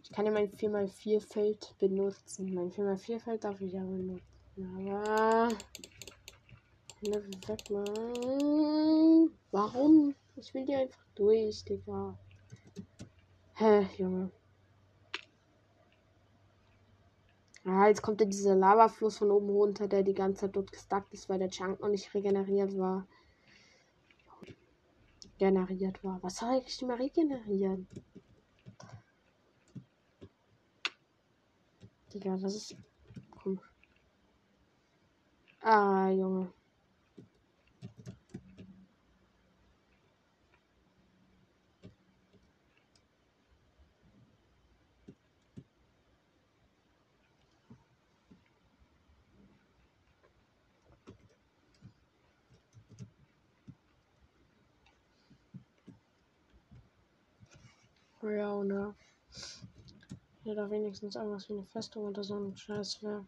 [0.00, 2.54] Ich kann ja mein 4x4 Feld benutzen.
[2.54, 4.27] Mein 4x4 Feld darf ich ja benutzen.
[7.00, 9.30] Level weg, Mann.
[9.52, 10.16] Warum?
[10.34, 12.18] Ich will die einfach durch, Digga.
[13.54, 14.32] Hä, Junge.
[17.64, 21.14] Ah, jetzt kommt ja dieser Lavafluss von oben runter, der die ganze Zeit dort gestackt
[21.14, 23.06] ist, weil der Chunk noch nicht regeneriert war.
[25.38, 26.20] Generiert war.
[26.22, 27.86] Was soll ich mal regenerieren?
[32.12, 32.76] Digga, das ist.
[35.62, 36.52] Ah, Junge.
[58.22, 58.94] Ja, oder?
[60.44, 63.26] ja, da wenigstens irgendwas wie eine Festung oder so ein Scheiß wäre.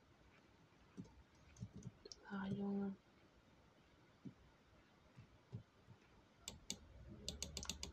[2.32, 2.94] Ah, Junge.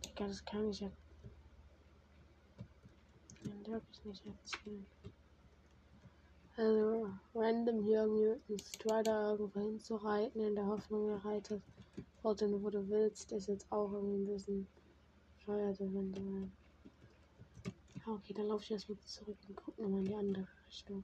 [0.05, 0.91] Digga, das kann ich ja.
[3.43, 4.85] Den darf ich nicht erzählen.
[6.55, 11.63] Also, random hier irgendwie mit einem Strider irgendwo hinzureiten, in der Hoffnung, er reitet
[12.21, 14.67] dorthin, wo du willst, ist jetzt auch irgendwie ein bisschen
[15.35, 16.51] bescheuert eventuell.
[17.95, 21.03] Ja, okay, dann laufe ich erstmal zurück und gucke nochmal in die andere Richtung.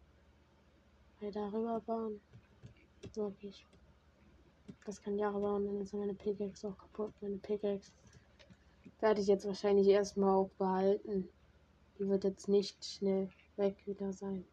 [1.19, 2.21] Weil darüber bauen.
[3.13, 3.65] Wirklich.
[4.85, 7.13] Das kann Jahre bauen, dann ist meine Pickaxe auch kaputt.
[7.21, 7.91] Meine Pickaxe
[8.99, 11.29] werde ich jetzt wahrscheinlich erstmal auch behalten.
[11.97, 14.45] Die wird jetzt nicht schnell weg wieder sein.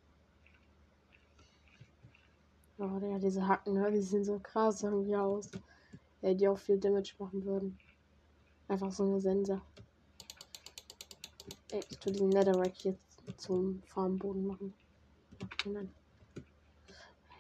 [2.79, 5.51] Oh, ja, diese Hacken, ne, die sehen so krass irgendwie aus.
[6.23, 7.79] Ja, die auch viel Damage machen würden.
[8.69, 9.61] Einfach so eine Sense.
[11.91, 14.75] Ich tue diesen Netherrack jetzt zum Farmboden machen.
[15.43, 15.91] Okay, nein.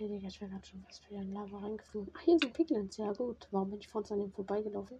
[0.01, 2.11] Hey, Digga, ich wäre gerade schon fast wieder in Lava reingeflogen.
[2.17, 2.97] Ach, hier sind Piglins.
[2.97, 3.47] Ja, gut.
[3.51, 4.97] Warum bin ich vor uns an dem vorbeigelaufen?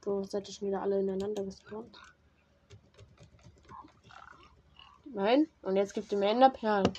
[0.00, 1.98] Bro, seid ihr schon wieder alle ineinander gespawnt?
[5.06, 5.48] Nein?
[5.62, 6.92] Und jetzt gibt ihr mir Enderperlen.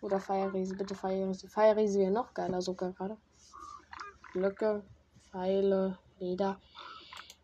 [0.00, 1.46] Oder Feierriese, bitte Feierriese.
[1.46, 3.16] Feierriese wäre noch geiler sogar gerade.
[4.32, 4.82] Blöcke,
[5.30, 6.60] Pfeile, Leder.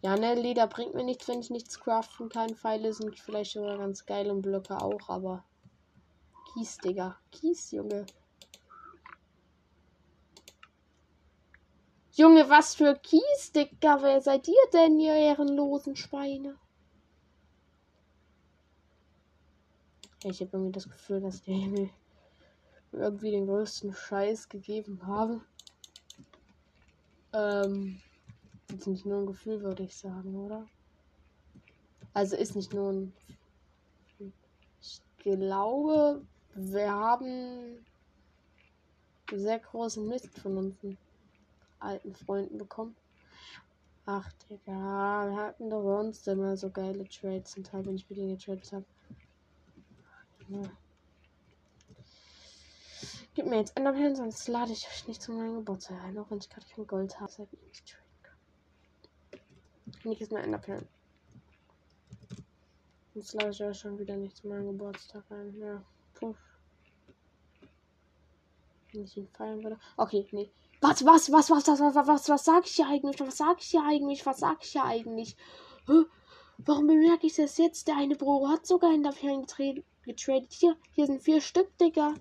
[0.03, 2.57] Ja, ne, Leder bringt mir nichts, wenn ich nichts craften kann.
[2.57, 5.45] Pfeile sind vielleicht sogar ganz geil und Blöcke auch, aber.
[6.53, 7.17] Kies, Digga.
[7.31, 8.05] Kies, Junge.
[12.18, 14.02] Junge, was für Kies, Digga.
[14.02, 16.57] Wer seid ihr denn, ihr ehrenlosen Schweine?
[20.24, 21.90] Ich habe irgendwie das Gefühl, dass Himmel
[22.90, 25.40] irgendwie den größten Scheiß gegeben habe.
[27.33, 28.00] Ähm,
[28.76, 30.66] ist nicht nur ein Gefühl, würde ich sagen, oder?
[32.14, 33.12] Also ist nicht nur ein.
[34.81, 36.26] Ich glaube,
[36.57, 37.87] wir haben
[39.33, 40.98] sehr großen Mist von unseren
[41.81, 42.97] alten Freunden bekommen.
[44.07, 48.19] Ach, Digga, wir hatten doch sonst immer so geile Trades, zum Teil, wenn ich mit
[48.19, 48.87] denen getradet habe.
[50.49, 50.62] Ja.
[53.35, 56.38] Gib mir jetzt Enderperlen, sonst lade ich euch nicht zu meinem Geburtstag ein, auch wenn
[56.38, 59.41] ich gerade kein Gold habe, deshalb ich nicht traden kann.
[60.05, 60.88] Nicht ist mein Enderperlen.
[63.14, 65.55] Sonst lade ich euch schon wieder nicht zu meinem Geburtstag ein.
[65.59, 66.37] Ja, puff.
[68.93, 69.79] Wenn ich ihn feiern würde.
[69.97, 70.51] Okay, nee.
[70.81, 73.21] Was, was, was, was, was, was, was, was, sag ich hier eigentlich?
[73.21, 74.25] Was sag ich hier eigentlich?
[74.27, 75.37] Was sag ich hier eigentlich?
[75.87, 76.05] Hä?
[76.59, 77.88] Warum bemerke ich das jetzt?
[77.88, 80.53] Der eine Bro hat sogar in der Ferien getradet.
[80.53, 82.14] Hier, hier sind vier Stück, Digga.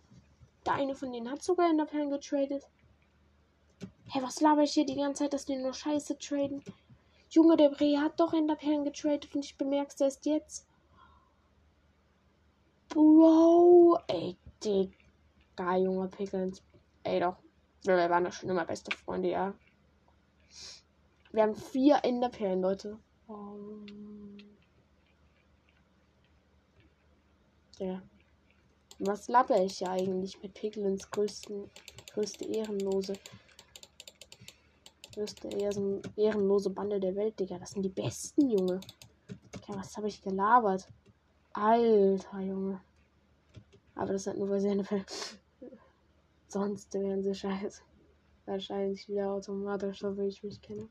[0.67, 2.67] Der eine von denen hat sogar in der Perlen getradet.
[4.05, 6.63] Hey, was laber ich hier die ganze Zeit, dass die nur Scheiße traden?
[7.29, 10.67] Junge, der Bre hat doch in der Perlen getradet und ich bemerke es erst jetzt.
[12.89, 16.61] Bro, ey, Digga, Junge Pickens.
[17.03, 17.37] Ey, doch.
[17.87, 19.53] Wir waren doch schon immer beste Freunde, ja.
[21.31, 22.97] Wir haben vier in der Perlen, Leute.
[23.27, 23.85] Um,
[27.79, 28.01] ja.
[28.99, 31.69] Was laber ich ja eigentlich mit Piglins größten,
[32.13, 33.13] größte Ehrenlose?
[35.13, 35.49] Größte
[36.15, 37.59] ehrenlose Bande der Welt, Digga.
[37.59, 38.81] Das sind die besten, Junge.
[39.55, 40.87] Okay, was habe ich gelabert?
[41.53, 42.81] Alter, Junge.
[43.95, 44.83] Aber das hat nur, weil sie eine
[46.57, 47.83] Sonst wären sie scheiße.
[48.47, 50.89] Wahrscheinlich wieder automatisch, so wie ich mich kenne.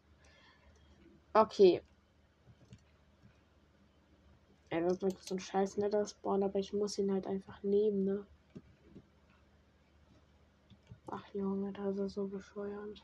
[1.35, 1.83] Okay.
[4.71, 8.05] Ja, das ist so ein scheiß netter Spawn, aber ich muss ihn halt einfach nehmen,
[8.05, 8.27] ne?
[11.09, 13.03] Ach Junge, das ist so bescheuert.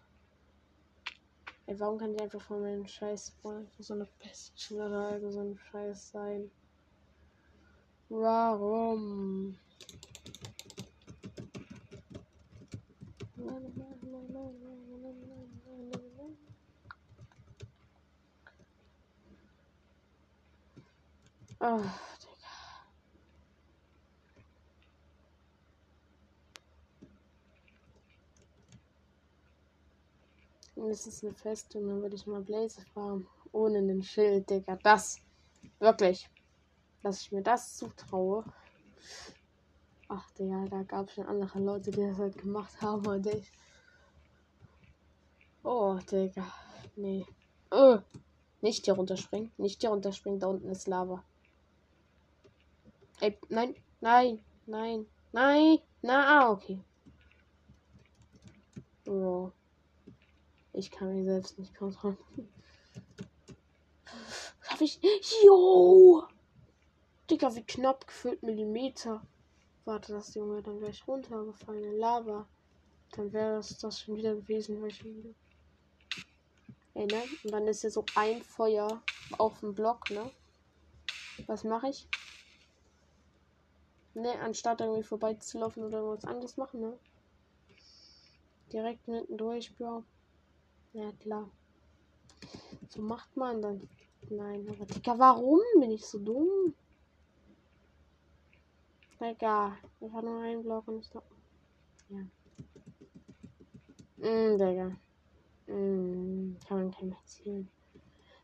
[1.66, 5.58] Ey, warum kann ich einfach von meinem Scheiß Spawn so eine Pestchen oder so ein
[5.58, 6.48] Scheiß sein?
[8.08, 9.58] Warum?
[21.64, 22.48] Oh, Digga.
[30.74, 33.28] Mindestens eine Festung, dann würde ich mal Blaze fahren.
[33.52, 34.76] Ohne den Schild, Digga.
[34.82, 35.20] Das.
[35.78, 36.28] Wirklich.
[37.04, 38.44] Dass ich mir das zutraue.
[40.14, 43.50] Ach, Digga, da gab es schon andere Leute, die das halt gemacht haben und ich.
[45.62, 46.52] Oh, Digga.
[46.96, 47.24] Nee.
[47.70, 47.98] Oh.
[48.60, 49.50] Nicht hier runterspringen.
[49.56, 50.38] Nicht hier runterspringen.
[50.38, 51.24] Da unten ist Lava.
[53.20, 56.78] Ey, nein, nein, nein, nein, na, ah, okay.
[59.08, 59.50] Oh.
[60.74, 62.52] Ich kann mich selbst nicht kontrollieren.
[64.60, 65.00] Schaff ich.
[65.42, 66.24] Jo!
[67.30, 69.22] Digga, wie knapp gefüllt Millimeter.
[69.84, 72.48] Warte, das Junge dann gleich runtergefallen in Lava.
[73.12, 75.36] Dann wäre das das schon wieder gewesen, wahrscheinlich.
[76.94, 77.28] Ey, ne?
[77.42, 79.02] Und dann ist hier so ein Feuer
[79.38, 80.30] auf dem Block, ne?
[81.46, 82.08] Was mache ich?
[84.14, 86.98] Ne, anstatt irgendwie vorbeizulaufen oder was anderes machen, ne?
[88.72, 90.04] Direkt mitten durch, Bro.
[90.92, 91.50] Ja, klar.
[92.88, 93.88] So macht man dann.
[94.30, 96.74] Nein, aber Digga, warum bin ich so dumm?
[99.22, 99.78] Egal.
[100.00, 101.36] Einfach nur ein Block und stoppen.
[102.08, 102.18] Ja.
[104.16, 104.96] Mm, Digga.
[105.68, 107.70] Mm, kann man kein mehr zielen.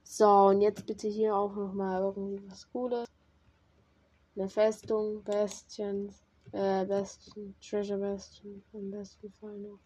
[0.05, 3.09] So, und jetzt bitte hier auch nochmal irgendwie was Cooles.
[4.37, 9.81] Eine Festung, Bastions, äh, Bastion, Treasure Bastion, am besten Fall noch.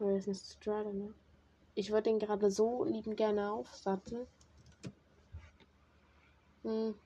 [0.00, 1.14] Aber jetzt ist Strider, ne?
[1.76, 4.26] Ich würde den gerade so lieben gerne aufsatteln.
[6.64, 6.96] Hm.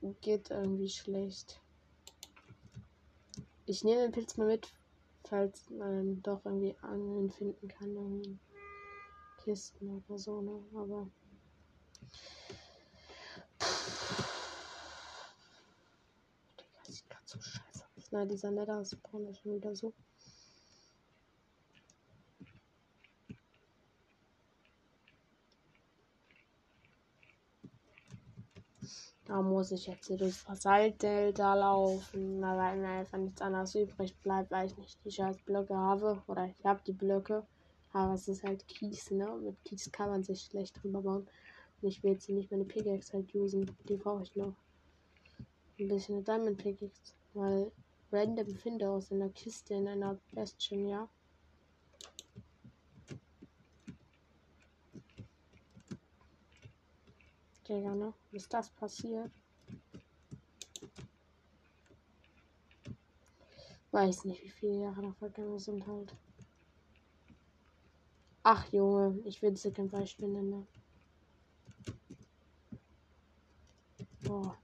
[0.00, 1.60] Geht irgendwie schlecht.
[3.64, 4.72] Ich nehme den Pilz mal mit,
[5.24, 7.94] falls man doch irgendwie Angeln finden kann.
[7.94, 8.38] Irgendwie
[9.42, 10.64] Kisten oder so, ne?
[10.74, 11.08] Aber.
[16.60, 18.08] Digga, sieht grad so scheiße aus.
[18.10, 19.92] Na, dieser Nether ist schon wieder so.
[29.26, 34.52] Da muss ich jetzt hier durchs Basaltdelta laufen, weil mir einfach nichts anderes übrig bleibt,
[34.52, 36.22] weil ich nicht die scheiß Blöcke habe.
[36.28, 37.44] Oder ich habe die Blöcke,
[37.92, 39.28] aber es ist halt Kies, ne?
[39.42, 41.26] Mit Kies kann man sich schlecht drüber bauen.
[41.82, 43.68] Und ich will jetzt hier nicht meine Pickaxe halt usen.
[43.88, 44.54] Die brauche ich noch.
[45.78, 47.72] Ein bisschen eine Diamond Pickaxe, weil
[48.12, 51.08] random finde aus einer Kiste in einer Bastion, ja.
[57.68, 58.14] Digga, ne?
[58.32, 59.30] Ist das passiert?
[63.90, 66.14] Weiß nicht, wie viele Jahre da vergangen sind halt.
[68.42, 70.50] Ach Junge, ich will sie kein Beispiel nennen.
[70.50, 70.66] Ne?
[74.22, 74.56] Boah.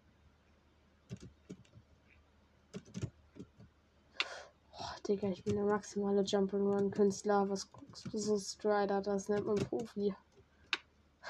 [5.08, 7.48] Digga, ich bin der maximale Jump'n'Run-Künstler.
[7.48, 9.02] Was guckst du so Strider?
[9.02, 10.14] Das nennt man Profi.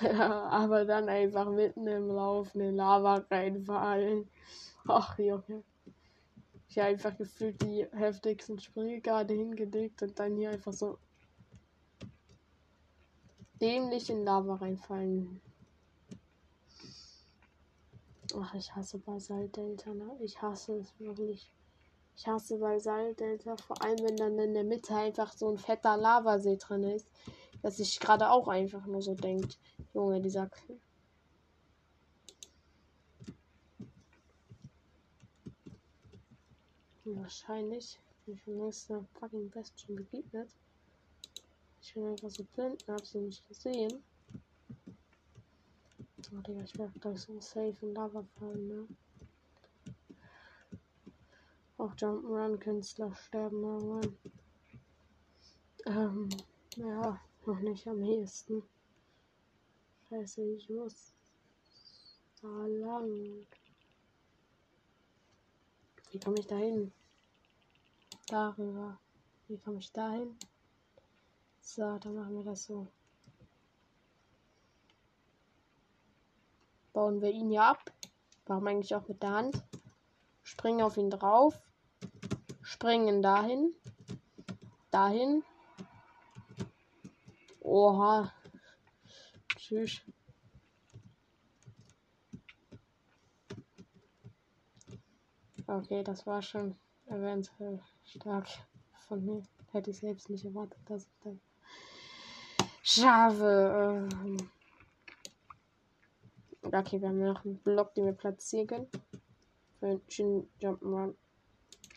[0.03, 4.29] Ja, aber dann einfach mitten im Lauf in Lava reinfallen.
[4.89, 5.63] Ach, Junge.
[6.69, 10.99] Ich habe einfach gefühlt die heftigsten Sprünge gerade hingelegt und dann hier einfach so
[13.61, 15.41] dämlich in Lava reinfallen.
[18.35, 20.17] Ach, ich hasse Basalt-Delta, ne?
[20.21, 21.51] Ich hasse es wirklich.
[22.17, 26.57] Ich hasse Basalt-Delta, vor allem wenn dann in der Mitte einfach so ein fetter Lavasee
[26.57, 27.07] drin ist
[27.63, 29.59] dass sich gerade auch einfach nur so denkt.
[29.95, 30.51] Junge, dieser.
[37.05, 40.51] Wahrscheinlich bin ich längst einer fucking Best schon begegnet.
[41.81, 44.03] Ich bin einfach so blind und hab sie nicht gesehen.
[46.35, 48.87] Oh, Digga, ich werde gleich so safe in Lava fallen, ne?
[51.77, 54.17] Auch Jump'n'Run-Künstler sterben irgendwann.
[55.87, 56.29] Ähm,
[56.77, 57.21] ja.
[57.45, 58.63] Noch nicht am ehesten.
[60.09, 61.13] Scheiße, ich muss
[62.41, 63.47] da lang.
[66.11, 66.93] Wie komme ich da hin?
[68.29, 69.01] Darüber.
[69.49, 70.37] Wie komme ich da hin?
[71.61, 72.87] So, dann machen wir das so.
[76.93, 77.93] Bauen wir ihn ja ab.
[78.47, 79.65] Warum eigentlich auch mit der Hand?
[80.43, 81.61] Springen auf ihn drauf.
[82.61, 83.75] Springen dahin.
[84.91, 85.43] Dahin.
[87.63, 88.33] Oha.
[89.57, 90.03] Tschüss.
[95.67, 96.77] Okay, das war schon
[97.07, 98.49] eventuell stark
[99.07, 99.43] von mir.
[99.71, 101.37] Hätte ich selbst nicht erwartet, dass ich das
[102.83, 104.09] schaffe.
[104.11, 104.51] Ähm
[106.65, 108.89] okay, wir haben noch einen Block, den wir platzieren können.
[109.79, 111.15] Für einen schönen Jump'n'Run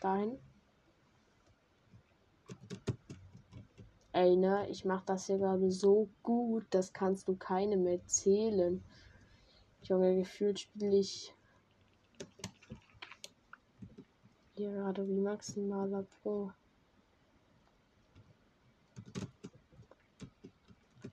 [0.00, 0.38] dahin.
[4.16, 8.82] Ey, ne, ich mach das hier gerade so gut, das kannst du keinem erzählen.
[9.82, 11.34] Junge, gefühlt spiele ich
[14.54, 16.50] hier gerade wie maximaler Pro.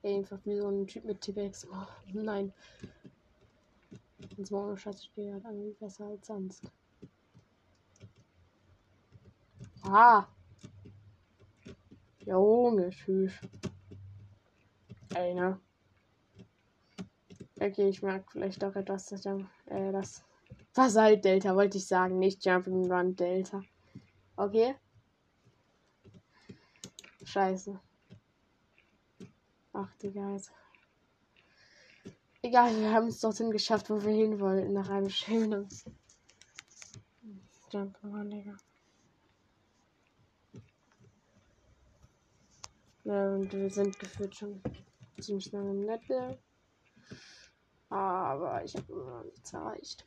[0.02, 1.66] Einfach wie so ein Typ mit T-Bex.
[1.70, 2.54] Oh, nein.
[4.38, 6.62] Ins Morgen Schatz spielt halt irgendwie besser als sonst.
[9.82, 10.26] Ah!
[12.26, 13.32] Junge, tschüss.
[15.14, 15.60] Ey, ne?
[17.60, 20.24] Okay, ich mag vielleicht auch etwas, das, äh, das
[20.74, 23.62] Basalt Delta wollte ich sagen, nicht Jumping Run Delta.
[24.36, 24.74] Okay?
[27.24, 27.78] Scheiße.
[29.72, 30.32] Ach, Digga.
[30.32, 30.50] Also.
[32.42, 35.68] Egal, wir haben es dorthin geschafft, wo wir hin wollten, nach einem schönen
[37.70, 38.56] Jumping Run, Digga.
[43.04, 44.62] Und wir sind gefühlt schon
[45.20, 46.38] ziemlich lange im Level.
[47.90, 50.04] Aber ich habe immer noch nichts erreicht.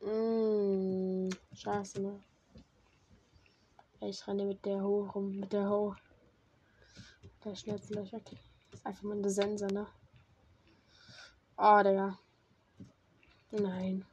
[0.00, 2.20] Mmh, scheiße, ne?
[4.00, 5.96] Ich renne mit der hoch rum, mit der hoch.
[7.44, 8.38] Der Schnellfläche, okay.
[8.72, 9.86] Ist einfach mal eine Sense, ne?
[11.56, 12.18] Oh, Digga.
[13.50, 14.04] Nein.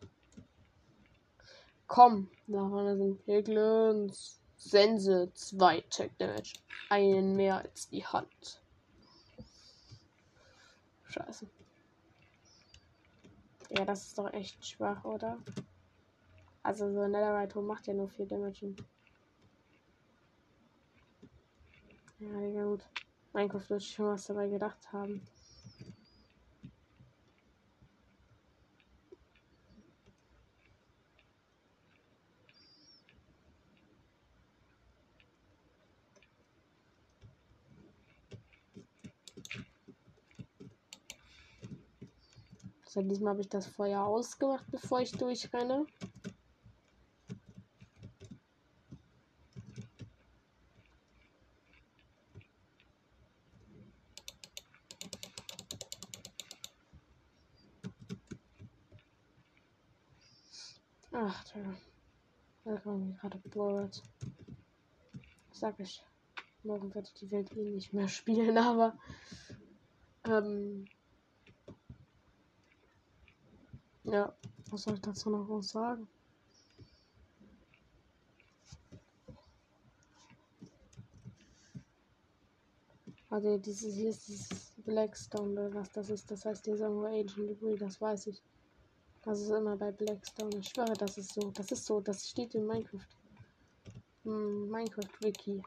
[1.87, 4.42] Komm, da vorne sind Piglins.
[4.63, 6.53] Sense 2 Tech Damage.
[6.89, 8.61] Einen mehr als die Hand.
[11.09, 11.47] Scheiße.
[13.69, 15.37] Ja, das ist doch echt schwach, oder?
[16.63, 18.75] Also so ein Netherite macht ja nur 4 Damage.
[22.19, 22.83] Ja, ja gut.
[23.33, 25.21] Minecraft wird schon was dabei gedacht haben.
[42.93, 45.87] So, diesmal habe ich das Feuer ausgemacht, bevor ich durchrenne.
[61.11, 61.43] Ach.
[62.63, 64.03] Da kommen gerade Board.
[65.51, 66.05] Sag ich.
[66.61, 68.95] Morgen werde ich die Welt eh nicht mehr spielen, aber.
[70.25, 70.85] Ähm,
[74.03, 74.33] ja,
[74.69, 76.07] was soll ich dazu noch was sagen?
[83.33, 86.29] Also dieses hier ist dieses Blackstone oder was das ist.
[86.29, 88.43] Das heißt, hier ist irgendwo Ancient Degree, das weiß ich.
[89.23, 90.55] Das ist immer bei Blackstone.
[90.57, 91.49] Ich schwöre, das ist so.
[91.51, 91.99] Das ist so.
[91.99, 93.07] Das steht in Minecraft.
[94.23, 95.63] Hm, Minecraft Wiki.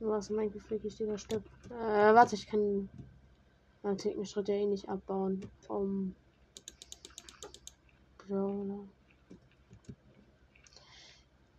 [0.00, 1.46] Was Minecraft Wiki steht da stimmt.
[1.70, 2.88] Äh, warte, ich kann
[3.84, 5.40] man Technikschritt ja eh nicht abbauen.
[8.18, 8.88] Brawler.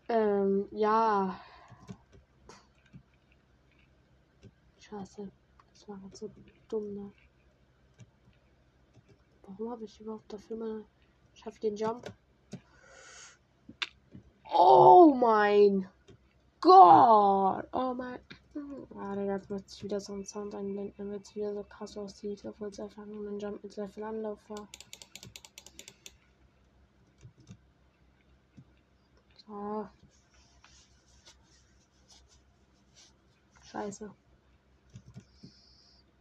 [0.10, 1.40] Ähm, ja.
[4.80, 5.32] Scheiße.
[5.72, 6.32] Das war jetzt so
[6.68, 7.12] dumm, ne?
[9.44, 10.86] Warum habe ich überhaupt dafür mal.
[11.34, 12.12] Schaffe den Jump?
[14.52, 15.88] Oh mein
[16.62, 17.68] Gott!
[17.72, 18.20] Oh mein.
[18.98, 21.98] Ah, Digga, jetzt möchte ich wieder so einen Sound einblenden, damit es wieder so krass
[21.98, 24.68] aussieht, obwohl es einfach nur ein Jump mit sehr viel Anlauf war.
[29.46, 29.90] So.
[33.62, 34.10] Scheiße.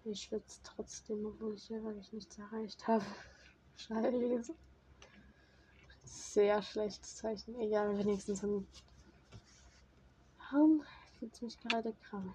[0.04, 3.04] Ich schwitze trotzdem, obwohl ich hier wirklich nichts erreicht habe.
[3.76, 4.54] Scheiße.
[6.04, 7.58] Sehr schlechtes Zeichen.
[7.60, 8.66] Egal, wenigstens ein.
[10.50, 10.82] Warum
[11.24, 12.34] fühlt mich gerade krank.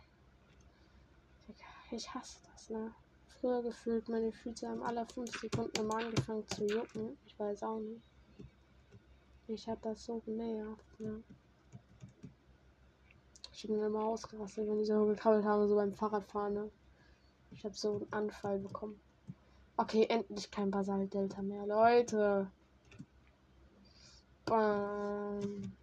[1.91, 2.93] Ich hasse das, ne?
[3.27, 7.17] Früher gefühlt, meine Füße haben alle 5 Sekunden immer angefangen zu jucken.
[7.25, 8.07] Ich weiß auch nicht.
[9.47, 11.23] Ich hab das so genervt, ne?
[13.53, 16.71] Ich bin immer ausgerastet, wenn die so gekrabbelt haben, so beim Fahrradfahren, ne?
[17.51, 18.99] Ich habe so einen Anfall bekommen.
[19.77, 22.51] Okay, endlich kein Basalt-Delta mehr, Leute.
[24.45, 25.73] Bam.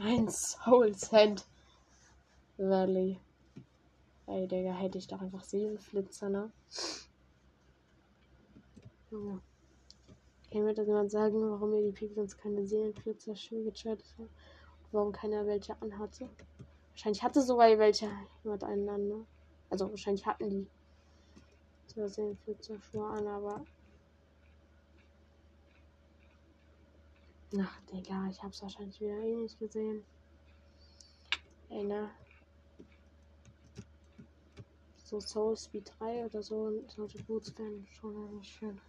[0.00, 1.46] Ein Soul Sand.
[2.58, 3.20] Valley.
[4.26, 6.52] Ey, Digga, hätte ich doch einfach Seelenflitzer, ne?
[9.10, 9.40] Ja.
[10.50, 14.26] Kann mir das jemand sagen, warum ihr die Piglins keine Seelenflitzer Schuhe getradet hat?
[14.26, 16.28] Und warum keiner welche anhatte?
[16.90, 18.10] Wahrscheinlich hatte sogar welche
[18.42, 19.26] jemand einen an, ne?
[19.70, 20.68] Also wahrscheinlich hatten die
[21.86, 23.64] so Seelenflitzer Schuhe an, aber.
[27.58, 30.04] Ach, Digga, ich hab's wahrscheinlich wieder eh nicht gesehen.
[31.70, 32.10] Ey, ne?
[35.08, 38.80] So Soul Speed 3 oder so solche Boots wären schon eigentlich schön.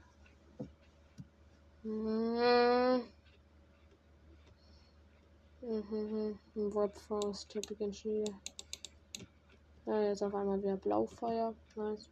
[1.83, 3.03] Mhm.
[5.61, 6.39] Mhm.
[6.75, 8.25] Web Forest, beginnt schon.
[9.85, 11.55] Ja, jetzt auf einmal wieder Blaufeuer.
[11.75, 12.09] Nice.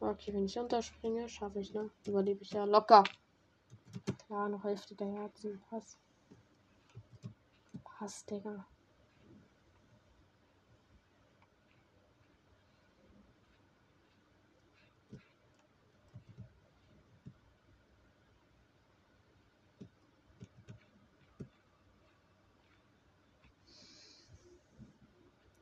[0.00, 1.90] Okay, wenn ich unterspringe, schaffe ich, ne?
[2.06, 3.04] Überlebe ich ja locker.
[4.28, 5.62] Ja, noch Hälfte der Herzen.
[5.70, 5.98] Pass.
[7.84, 8.66] Pass, Digga.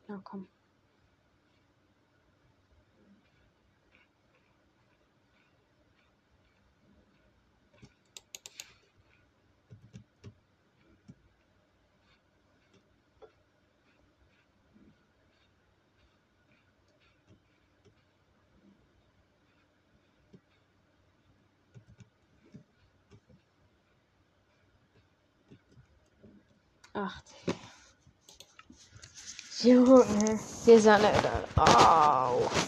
[0.09, 0.46] Na komm.
[29.68, 29.74] Ach.
[29.74, 31.44] Junge, wir sind leider.
[31.56, 32.67] Oh.